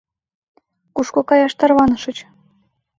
[0.95, 2.17] —Кушко каяш тарванышыч?